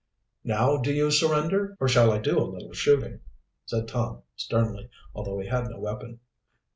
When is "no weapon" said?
5.67-6.19